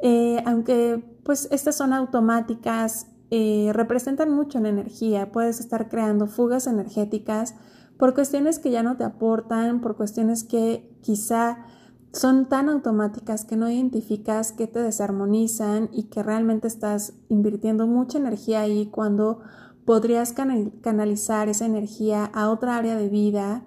eh, 0.00 0.42
aunque 0.46 1.04
pues 1.22 1.48
estas 1.52 1.76
son 1.76 1.92
automáticas, 1.92 3.06
eh, 3.30 3.70
representan 3.74 4.30
mucho 4.30 4.58
en 4.58 4.66
energía, 4.66 5.30
puedes 5.30 5.60
estar 5.60 5.90
creando 5.90 6.26
fugas 6.26 6.66
energéticas 6.66 7.54
por 7.98 8.14
cuestiones 8.14 8.58
que 8.58 8.70
ya 8.70 8.82
no 8.82 8.96
te 8.96 9.04
aportan, 9.04 9.80
por 9.82 9.96
cuestiones 9.96 10.44
que 10.44 10.96
quizá 11.02 11.66
son 12.12 12.48
tan 12.48 12.68
automáticas 12.68 13.44
que 13.44 13.56
no 13.56 13.70
identificas, 13.70 14.52
que 14.52 14.66
te 14.66 14.80
desarmonizan 14.80 15.90
y 15.92 16.04
que 16.04 16.22
realmente 16.22 16.66
estás 16.66 17.14
invirtiendo 17.28 17.86
mucha 17.86 18.18
energía 18.18 18.62
ahí 18.62 18.86
cuando 18.86 19.40
podrías 19.84 20.32
canalizar 20.32 21.48
esa 21.48 21.66
energía 21.66 22.24
a 22.26 22.50
otra 22.50 22.76
área 22.76 22.96
de 22.96 23.08
vida, 23.08 23.64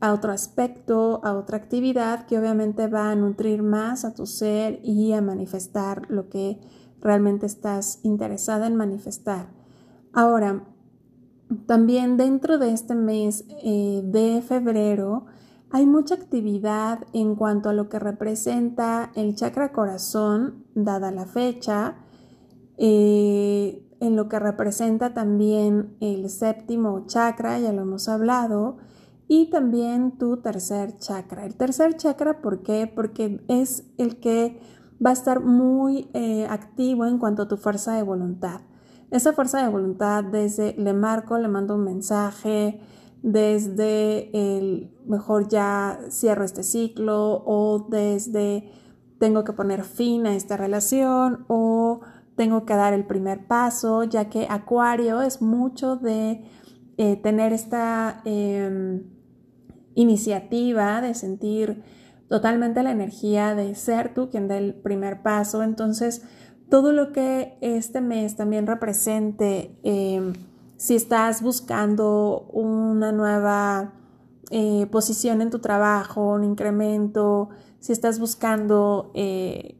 a 0.00 0.12
otro 0.12 0.32
aspecto, 0.32 1.20
a 1.24 1.34
otra 1.34 1.56
actividad 1.56 2.26
que 2.26 2.38
obviamente 2.38 2.86
va 2.88 3.10
a 3.10 3.16
nutrir 3.16 3.62
más 3.62 4.04
a 4.04 4.14
tu 4.14 4.26
ser 4.26 4.80
y 4.82 5.12
a 5.12 5.22
manifestar 5.22 6.10
lo 6.10 6.28
que 6.28 6.60
realmente 7.00 7.46
estás 7.46 8.00
interesada 8.02 8.66
en 8.66 8.76
manifestar. 8.76 9.48
Ahora, 10.12 10.64
también 11.66 12.16
dentro 12.16 12.58
de 12.58 12.72
este 12.72 12.94
mes 12.94 13.44
eh, 13.62 14.02
de 14.04 14.42
febrero 14.42 15.26
hay 15.74 15.86
mucha 15.86 16.14
actividad 16.14 17.00
en 17.12 17.34
cuanto 17.34 17.68
a 17.68 17.72
lo 17.72 17.88
que 17.88 17.98
representa 17.98 19.10
el 19.16 19.34
chakra 19.34 19.72
corazón, 19.72 20.66
dada 20.76 21.10
la 21.10 21.26
fecha, 21.26 21.96
eh, 22.78 23.84
en 23.98 24.14
lo 24.14 24.28
que 24.28 24.38
representa 24.38 25.14
también 25.14 25.96
el 25.98 26.30
séptimo 26.30 27.06
chakra, 27.06 27.58
ya 27.58 27.72
lo 27.72 27.82
hemos 27.82 28.08
hablado, 28.08 28.76
y 29.26 29.50
también 29.50 30.16
tu 30.16 30.36
tercer 30.36 30.96
chakra. 30.98 31.44
El 31.44 31.56
tercer 31.56 31.96
chakra, 31.96 32.40
¿por 32.40 32.62
qué? 32.62 32.86
Porque 32.86 33.44
es 33.48 33.82
el 33.98 34.20
que 34.20 34.60
va 35.04 35.10
a 35.10 35.14
estar 35.14 35.40
muy 35.40 36.08
eh, 36.14 36.46
activo 36.48 37.04
en 37.04 37.18
cuanto 37.18 37.42
a 37.42 37.48
tu 37.48 37.56
fuerza 37.56 37.96
de 37.96 38.04
voluntad. 38.04 38.60
Esa 39.10 39.32
fuerza 39.32 39.60
de 39.60 39.72
voluntad 39.72 40.22
desde 40.22 40.76
le 40.78 40.92
marco, 40.92 41.36
le 41.36 41.48
mando 41.48 41.74
un 41.74 41.82
mensaje, 41.82 42.80
desde 43.24 44.28
el 44.34 44.92
mejor 45.06 45.48
ya 45.48 45.98
cierro 46.10 46.44
este 46.44 46.62
ciclo 46.62 47.42
o 47.46 47.86
desde 47.88 48.70
tengo 49.18 49.44
que 49.44 49.54
poner 49.54 49.82
fin 49.82 50.26
a 50.26 50.36
esta 50.36 50.58
relación 50.58 51.46
o 51.48 52.02
tengo 52.36 52.66
que 52.66 52.74
dar 52.74 52.92
el 52.92 53.06
primer 53.06 53.46
paso, 53.46 54.04
ya 54.04 54.28
que 54.28 54.46
Acuario 54.50 55.22
es 55.22 55.40
mucho 55.40 55.96
de 55.96 56.44
eh, 56.98 57.16
tener 57.16 57.54
esta 57.54 58.20
em, 58.26 59.04
iniciativa, 59.94 61.00
de 61.00 61.14
sentir 61.14 61.82
totalmente 62.28 62.82
la 62.82 62.90
energía 62.90 63.54
de 63.54 63.74
ser 63.74 64.12
tú 64.12 64.28
quien 64.28 64.48
dé 64.48 64.58
el 64.58 64.74
primer 64.74 65.22
paso. 65.22 65.62
Entonces, 65.62 66.26
todo 66.68 66.92
lo 66.92 67.10
que 67.10 67.56
este 67.62 68.02
mes 68.02 68.36
también 68.36 68.66
represente, 68.66 69.78
em, 69.82 70.34
si 70.76 70.96
estás 70.96 71.42
buscando 71.42 72.48
una 72.52 73.12
nueva 73.12 73.92
eh, 74.50 74.86
posición 74.90 75.40
en 75.40 75.50
tu 75.50 75.58
trabajo, 75.58 76.32
un 76.32 76.44
incremento, 76.44 77.48
si 77.80 77.92
estás 77.92 78.18
buscando, 78.18 79.10
eh, 79.14 79.76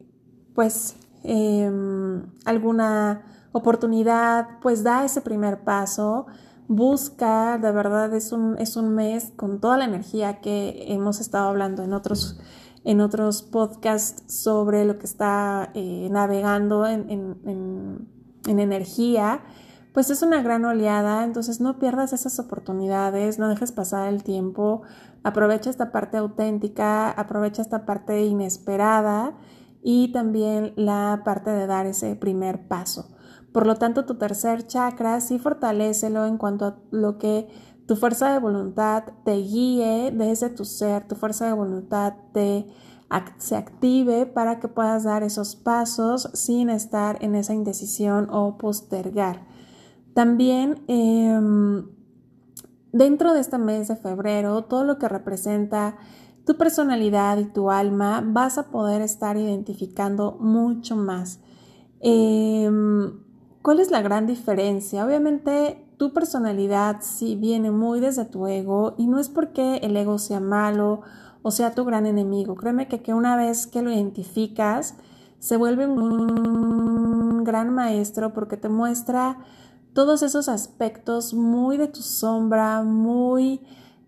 pues, 0.53 0.95
em, 1.23 2.23
alguna 2.45 3.23
oportunidad, 3.51 4.59
pues 4.61 4.83
da 4.83 5.05
ese 5.05 5.21
primer 5.21 5.63
paso. 5.63 6.25
Busca, 6.67 7.57
de 7.57 7.71
verdad 7.71 8.13
es 8.13 8.31
un, 8.31 8.57
es 8.57 8.75
un 8.75 8.93
mes 8.93 9.31
con 9.35 9.59
toda 9.59 9.77
la 9.77 9.85
energía 9.85 10.41
que 10.41 10.85
hemos 10.89 11.19
estado 11.19 11.47
hablando 11.47 11.83
en 11.83 11.93
otros, 11.93 12.39
en 12.83 13.01
otros 13.01 13.43
podcasts 13.43 14.23
sobre 14.27 14.83
lo 14.83 14.99
que 14.99 15.05
está 15.05 15.71
eh, 15.73 16.09
navegando 16.11 16.85
en, 16.85 17.09
en, 17.09 18.09
en, 18.45 18.59
energía, 18.59 19.41
pues 19.95 20.09
es 20.09 20.21
una 20.21 20.41
gran 20.41 20.65
oleada, 20.65 21.23
entonces 21.23 21.61
no 21.61 21.79
pierdas 21.79 22.11
esas 22.11 22.37
oportunidades, 22.37 23.39
no 23.39 23.47
dejes 23.47 23.71
pasar 23.71 24.09
el 24.09 24.23
tiempo, 24.23 24.81
aprovecha 25.23 25.69
esta 25.69 25.93
parte 25.93 26.17
auténtica, 26.17 27.09
aprovecha 27.09 27.61
esta 27.61 27.85
parte 27.85 28.25
inesperada 28.25 29.37
y 29.81 30.11
también 30.11 30.73
la 30.75 31.21
parte 31.23 31.49
de 31.49 31.65
dar 31.65 31.85
ese 31.85 32.13
primer 32.17 32.67
paso. 32.67 33.15
Por 33.53 33.65
lo 33.65 33.75
tanto, 33.75 34.03
tu 34.03 34.15
tercer 34.15 34.67
chakra 34.67 35.21
sí 35.21 35.39
fortalecelo 35.39 36.25
en 36.25 36.37
cuanto 36.37 36.65
a 36.65 36.75
lo 36.91 37.17
que 37.17 37.47
tu 37.87 37.95
fuerza 37.95 38.33
de 38.33 38.39
voluntad 38.39 39.05
te 39.23 39.35
guíe 39.35 40.11
desde 40.13 40.49
tu 40.49 40.65
ser, 40.65 41.07
tu 41.07 41.15
fuerza 41.15 41.45
de 41.45 41.53
voluntad 41.53 42.15
te 42.33 42.67
se 43.37 43.55
active 43.55 44.25
para 44.25 44.59
que 44.59 44.67
puedas 44.67 45.05
dar 45.05 45.23
esos 45.23 45.55
pasos 45.55 46.29
sin 46.33 46.69
estar 46.69 47.17
en 47.21 47.35
esa 47.35 47.53
indecisión 47.53 48.27
o 48.29 48.57
postergar. 48.57 49.54
También 50.15 50.81
em, 50.87 51.89
dentro 52.93 53.33
de 53.33 53.41
este 53.41 53.57
mes 53.57 53.89
de 53.89 53.97
febrero, 53.97 54.63
todo 54.63 54.85
lo 54.85 54.97
que 54.97 55.09
representa 55.09 55.97
tu 56.45 56.55
personalidad 56.55 57.37
y 57.37 57.43
tu 57.43 57.69
alma, 57.69 58.23
vas 58.25 58.57
a 58.57 58.71
poder 58.71 59.01
estar 59.01 59.35
identificando 59.35 60.37
mucho 60.39 60.95
más. 60.95 61.41
Em, 61.99 63.19
¿Cuál 63.61 63.81
es 63.81 63.91
la 63.91 64.01
gran 64.01 64.25
diferencia? 64.25 65.05
Obviamente 65.05 65.85
tu 65.97 66.13
personalidad 66.13 67.01
sí 67.01 67.35
viene 67.35 67.71
muy 67.71 67.99
desde 67.99 68.23
tu 68.23 68.47
ego 68.47 68.95
y 68.97 69.07
no 69.07 69.19
es 69.19 69.27
porque 69.27 69.77
el 69.83 69.97
ego 69.97 70.17
sea 70.17 70.39
malo 70.39 71.01
o 71.41 71.51
sea 71.51 71.75
tu 71.75 71.83
gran 71.83 72.05
enemigo. 72.05 72.55
Créeme 72.55 72.87
que, 72.87 73.01
que 73.01 73.13
una 73.13 73.35
vez 73.35 73.67
que 73.67 73.81
lo 73.81 73.91
identificas 73.91 74.95
se 75.39 75.57
vuelve 75.57 75.87
un 75.87 77.43
gran 77.43 77.73
maestro 77.73 78.31
porque 78.31 78.55
te 78.55 78.69
muestra 78.69 79.39
todos 79.95 80.23
esos 80.23 80.49
aspectos 80.49 81.33
muy 81.33 81.77
de 81.77 81.87
tu 81.87 82.01
sombra, 82.01 82.83
muy 82.83 83.61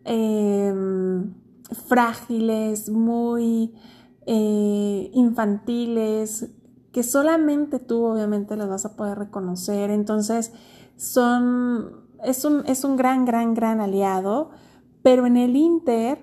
em, 0.03 1.33
frágiles, 1.87 2.89
muy 2.89 3.73
eh, 4.25 5.09
infantiles, 5.13 6.51
que 6.91 7.03
solamente 7.03 7.79
tú 7.79 8.03
obviamente 8.03 8.57
las 8.57 8.67
vas 8.67 8.85
a 8.85 8.97
poder 8.97 9.17
reconocer. 9.17 9.89
Entonces, 9.89 10.51
son, 10.97 12.03
es 12.21 12.43
un, 12.43 12.63
es 12.65 12.83
un 12.83 12.97
gran, 12.97 13.23
gran, 13.23 13.53
gran 13.53 13.79
aliado, 13.79 14.49
pero 15.03 15.25
en 15.25 15.37
el 15.37 15.55
Inter, 15.55 16.19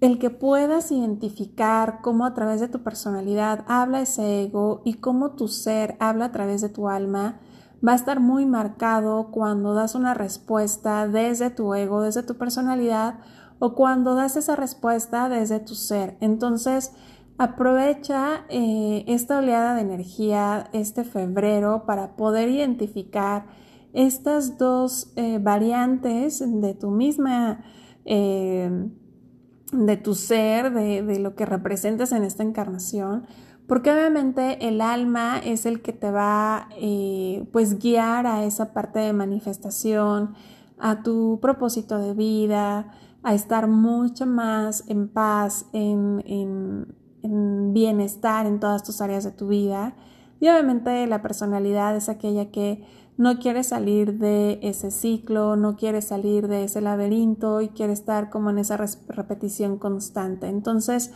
el 0.00 0.20
que 0.20 0.30
puedas 0.30 0.92
identificar 0.92 1.98
cómo 2.02 2.24
a 2.24 2.34
través 2.34 2.60
de 2.60 2.68
tu 2.68 2.84
personalidad 2.84 3.64
habla 3.66 4.02
ese 4.02 4.44
ego 4.44 4.80
y 4.84 4.94
cómo 4.94 5.32
tu 5.32 5.48
ser 5.48 5.96
habla 5.98 6.26
a 6.26 6.32
través 6.32 6.60
de 6.60 6.68
tu 6.68 6.88
alma, 6.88 7.40
va 7.86 7.92
a 7.92 7.96
estar 7.96 8.20
muy 8.20 8.46
marcado 8.46 9.30
cuando 9.30 9.74
das 9.74 9.94
una 9.94 10.14
respuesta 10.14 11.06
desde 11.08 11.50
tu 11.50 11.74
ego, 11.74 12.02
desde 12.02 12.22
tu 12.22 12.36
personalidad, 12.36 13.16
o 13.58 13.74
cuando 13.74 14.14
das 14.14 14.36
esa 14.36 14.56
respuesta 14.56 15.28
desde 15.28 15.60
tu 15.60 15.74
ser. 15.74 16.16
Entonces, 16.20 16.92
Aprovecha 17.36 18.44
eh, 18.48 19.04
esta 19.08 19.38
oleada 19.38 19.74
de 19.74 19.80
energía 19.80 20.68
este 20.72 21.02
febrero 21.02 21.82
para 21.84 22.14
poder 22.14 22.48
identificar 22.48 23.46
estas 23.92 24.56
dos 24.56 25.12
eh, 25.16 25.40
variantes 25.42 26.44
de 26.60 26.74
tu 26.74 26.92
misma, 26.92 27.64
eh, 28.04 28.70
de 29.72 29.96
tu 29.96 30.14
ser, 30.14 30.72
de, 30.72 31.02
de, 31.02 31.18
lo 31.18 31.34
que 31.34 31.44
representas 31.44 32.12
en 32.12 32.22
esta 32.22 32.44
encarnación, 32.44 33.26
porque 33.66 33.92
obviamente 33.92 34.68
el 34.68 34.80
alma 34.80 35.38
es 35.38 35.66
el 35.66 35.82
que 35.82 35.92
te 35.92 36.10
va 36.10 36.68
pues 37.52 37.78
guiar 37.78 38.26
a 38.26 38.44
esa 38.44 38.72
parte 38.72 38.98
de 38.98 39.12
manifestación, 39.12 40.34
a 40.78 41.02
tu 41.02 41.38
propósito 41.40 41.98
de 41.98 42.14
vida, 42.14 42.92
a 43.22 43.34
estar 43.34 43.68
mucho 43.68 44.26
más 44.26 44.84
en 44.88 45.08
paz, 45.08 45.66
en, 45.72 46.22
en 46.26 47.04
en 47.24 47.72
bienestar 47.72 48.46
en 48.46 48.60
todas 48.60 48.84
tus 48.84 49.00
áreas 49.00 49.24
de 49.24 49.32
tu 49.32 49.48
vida. 49.48 49.96
Y 50.40 50.48
obviamente 50.48 51.06
la 51.06 51.22
personalidad 51.22 51.96
es 51.96 52.08
aquella 52.08 52.50
que 52.50 52.84
no 53.16 53.38
quiere 53.38 53.64
salir 53.64 54.18
de 54.18 54.58
ese 54.62 54.90
ciclo, 54.90 55.56
no 55.56 55.76
quiere 55.76 56.02
salir 56.02 56.48
de 56.48 56.64
ese 56.64 56.82
laberinto 56.82 57.62
y 57.62 57.68
quiere 57.68 57.94
estar 57.94 58.28
como 58.28 58.50
en 58.50 58.58
esa 58.58 58.76
repetición 58.76 59.78
constante. 59.78 60.48
Entonces, 60.48 61.12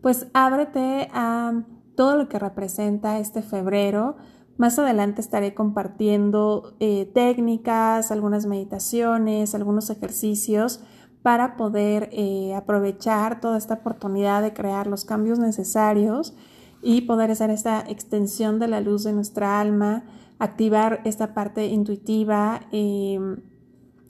pues 0.00 0.28
ábrete 0.32 1.08
a 1.12 1.62
todo 2.00 2.16
lo 2.16 2.30
que 2.30 2.38
representa 2.38 3.18
este 3.18 3.42
febrero. 3.42 4.16
Más 4.56 4.78
adelante 4.78 5.20
estaré 5.20 5.52
compartiendo 5.52 6.72
eh, 6.80 7.04
técnicas, 7.12 8.10
algunas 8.10 8.46
meditaciones, 8.46 9.54
algunos 9.54 9.90
ejercicios 9.90 10.80
para 11.20 11.58
poder 11.58 12.08
eh, 12.12 12.54
aprovechar 12.54 13.42
toda 13.42 13.58
esta 13.58 13.74
oportunidad 13.74 14.40
de 14.40 14.54
crear 14.54 14.86
los 14.86 15.04
cambios 15.04 15.38
necesarios 15.38 16.32
y 16.80 17.02
poder 17.02 17.32
hacer 17.32 17.50
esta 17.50 17.80
extensión 17.80 18.58
de 18.60 18.68
la 18.68 18.80
luz 18.80 19.04
de 19.04 19.12
nuestra 19.12 19.60
alma, 19.60 20.04
activar 20.38 21.02
esta 21.04 21.34
parte 21.34 21.66
intuitiva 21.66 22.62
em, 22.72 23.42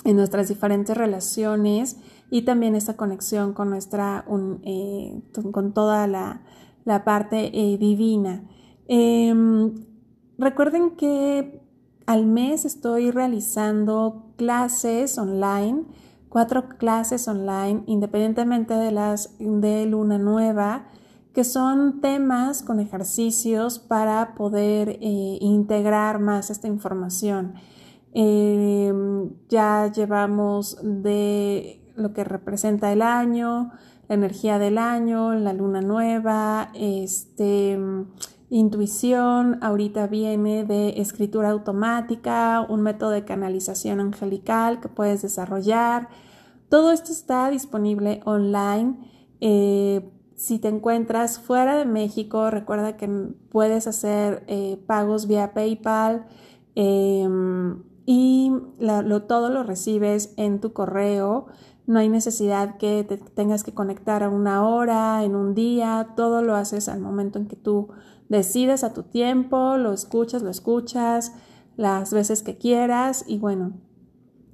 en 0.05 0.14
nuestras 0.16 0.46
diferentes 0.46 0.96
relaciones 0.96 1.96
y 2.31 2.42
también 2.42 2.76
esta 2.76 2.96
conexión 2.96 3.53
con 3.53 3.68
nuestra, 3.68 4.24
eh, 4.62 5.22
con 5.50 5.72
toda 5.72 6.07
la, 6.07 6.42
parte 7.05 7.50
eh, 7.53 7.79
divina. 7.79 8.44
Em, 8.88 9.74
recuerden 10.38 10.96
que 10.96 11.62
al 12.07 12.26
mes 12.26 12.64
estoy 12.64 13.11
realizando 13.11 14.33
clases 14.37 15.16
online, 15.18 15.85
cuatro 16.29 16.68
clases 16.79 17.29
online, 17.29 17.85
independientemente 17.87 18.74
de 18.74 18.90
las 18.90 19.37
de 19.38 19.87
luna 19.87 20.18
nueva 20.18 20.87
que 21.33 21.44
son 21.44 22.00
temas 22.00 22.62
con 22.62 22.81
ejercicios 22.81 23.79
para 23.79 24.35
poder 24.35 24.90
eh, 25.00 25.38
integrar 25.40 26.18
más 26.18 26.50
esta 26.50 26.66
información. 26.66 27.55
Em, 28.12 29.31
ya 29.48 29.90
llevamos 29.92 30.79
de 30.83 31.92
lo 31.94 32.12
que 32.12 32.24
representa 32.24 32.92
el 32.92 33.03
año, 33.03 33.70
la 34.11 34.16
energía 34.16 34.59
del 34.59 34.77
año, 34.77 35.35
la 35.35 35.53
luna 35.53 35.81
nueva, 35.81 36.73
este, 36.75 37.79
intuición, 38.51 39.59
ahorita 39.62 40.09
viene 40.09 40.64
de 40.64 41.01
escritura 41.01 41.51
automática, 41.51 42.66
un 42.68 42.81
método 42.83 43.11
de 43.11 43.25
canalización 43.25 44.01
angelical 44.01 44.81
que 44.81 44.88
puedes 44.88 45.23
desarrollar. 45.23 46.09
Todo 46.68 46.90
esto 46.90 47.12
está 47.12 47.51
disponible 47.51 48.20
online. 48.25 48.96
Eh, 49.40 50.11
si 50.35 50.59
te 50.59 50.66
encuentras 50.66 51.38
fuera 51.38 51.77
de 51.77 51.85
México, 51.85 52.51
recuerda 52.51 52.96
que 52.96 53.07
puedes 53.53 53.87
hacer 53.87 54.42
eh, 54.49 54.83
pagos 54.88 55.29
vía 55.29 55.55
PayPal 55.55 56.27
em, 56.75 57.85
y 58.07 58.51
todo 59.29 59.51
lo 59.51 59.62
recibes 59.62 60.35
en 60.37 60.61
tu 60.61 60.73
correo. 60.73 61.46
No 61.90 61.98
hay 61.98 62.09
necesidad 62.09 62.76
que 62.76 63.03
te 63.03 63.16
tengas 63.16 63.64
que 63.64 63.74
conectar 63.74 64.22
a 64.22 64.29
una 64.29 64.64
hora, 64.64 65.24
en 65.24 65.35
un 65.35 65.57
día, 65.57 66.11
todo 66.14 66.40
lo 66.40 66.55
haces 66.55 66.88
al 66.88 67.00
momento 67.00 67.40
en 67.40 67.48
que 67.48 67.57
tú 67.57 67.88
decides 68.29 68.85
a 68.85 68.94
tu 68.94 69.03
tiempo, 69.03 69.76
lo 69.76 69.92
escuchas, 69.92 70.42
lo 70.42 70.50
escuchas 70.50 71.33
las 71.76 72.12
veces 72.12 72.44
que 72.44 72.57
quieras 72.57 73.24
y 73.26 73.38
bueno, 73.38 73.72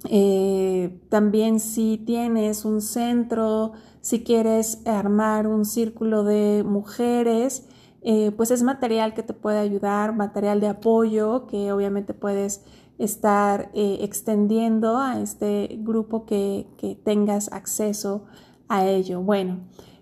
eh, 0.09 0.99
también 1.09 1.59
si 1.59 2.01
tienes 2.03 2.65
un 2.65 2.81
centro, 2.81 3.73
si 4.01 4.23
quieres 4.23 4.81
armar 4.87 5.45
un 5.45 5.63
círculo 5.65 6.23
de 6.23 6.63
mujeres, 6.65 7.67
eh, 8.01 8.31
pues 8.35 8.49
es 8.49 8.63
material 8.63 9.13
que 9.13 9.21
te 9.21 9.33
puede 9.33 9.59
ayudar, 9.59 10.15
material 10.15 10.59
de 10.59 10.69
apoyo 10.69 11.45
que 11.45 11.71
obviamente 11.71 12.15
puedes 12.15 12.63
estar 12.97 13.69
eh, 13.73 13.99
extendiendo 14.01 14.97
a 14.97 15.19
este 15.19 15.77
grupo 15.81 16.25
que, 16.25 16.67
que 16.77 16.95
tengas 16.95 17.51
acceso 17.51 18.25
a 18.67 18.85
ello. 18.85 19.21
Bueno, 19.21 19.59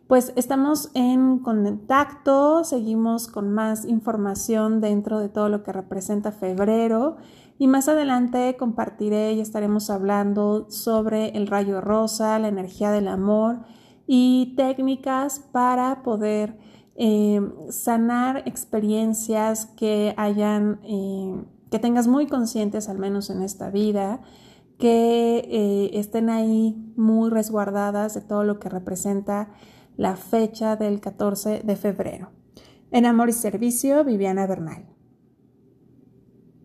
pues 0.08 0.34
estamos 0.36 0.92
en 0.94 1.40
contacto, 1.40 2.64
seguimos 2.64 3.28
con 3.28 3.52
más 3.54 3.86
información 3.86 4.80
dentro 4.80 5.20
de 5.20 5.30
todo 5.30 5.50
lo 5.50 5.64
que 5.64 5.74
representa 5.74 6.32
febrero 6.32 7.18
y 7.58 7.68
más 7.68 7.88
adelante 7.88 8.56
compartiré 8.58 9.34
y 9.34 9.40
estaremos 9.40 9.90
hablando 9.90 10.70
sobre 10.70 11.30
el 11.30 11.48
rayo 11.48 11.82
rosa, 11.82 12.38
la 12.38 12.50
energía 12.50 12.92
del 12.92 13.08
amor 13.08 13.62
y 14.08 14.54
técnicas 14.56 15.40
para 15.40 16.04
poder 16.04 16.58
eh, 16.96 17.42
sanar 17.70 18.44
experiencias 18.46 19.66
que 19.78 20.14
hayan, 20.18 20.80
eh, 20.84 21.44
que 21.76 21.80
tengas 21.80 22.08
muy 22.08 22.28
conscientes 22.28 22.88
al 22.88 23.00
menos 23.00 23.30
en 23.30 23.42
esta 23.42 23.70
vida, 23.70 24.22
que 24.80 25.40
eh, 25.40 25.90
estén 26.00 26.30
ahí 26.30 26.94
muy 26.96 27.30
resguardadas 27.30 28.14
de 28.14 28.22
todo 28.22 28.46
lo 28.46 28.62
que 28.62 28.70
representa 28.70 29.50
la 29.98 30.16
fecha 30.16 30.78
del 30.78 31.02
14 31.02 31.64
de 31.66 31.76
febrero. 31.76 32.32
En 32.92 33.06
Amor 33.06 33.28
y 33.28 33.34
Servicio, 33.34 34.06
Viviana 34.06 34.48
Bernal. 34.48 34.95